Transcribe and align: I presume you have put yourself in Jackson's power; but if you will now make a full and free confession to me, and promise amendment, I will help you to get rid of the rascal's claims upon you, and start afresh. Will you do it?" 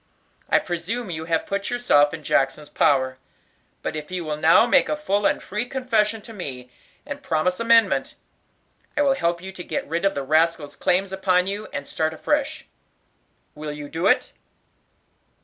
I 0.49 0.57
presume 0.57 1.11
you 1.11 1.25
have 1.25 1.45
put 1.45 1.69
yourself 1.69 2.11
in 2.11 2.23
Jackson's 2.23 2.69
power; 2.71 3.19
but 3.83 3.95
if 3.95 4.09
you 4.09 4.25
will 4.25 4.35
now 4.35 4.65
make 4.65 4.89
a 4.89 4.97
full 4.97 5.27
and 5.27 5.39
free 5.43 5.67
confession 5.67 6.23
to 6.23 6.33
me, 6.33 6.71
and 7.05 7.21
promise 7.21 7.59
amendment, 7.59 8.15
I 8.97 9.03
will 9.03 9.13
help 9.13 9.43
you 9.43 9.51
to 9.51 9.63
get 9.63 9.87
rid 9.87 10.03
of 10.03 10.15
the 10.15 10.23
rascal's 10.23 10.75
claims 10.75 11.11
upon 11.11 11.45
you, 11.45 11.67
and 11.71 11.85
start 11.87 12.15
afresh. 12.15 12.65
Will 13.53 13.71
you 13.71 13.87
do 13.89 14.07
it?" 14.07 14.31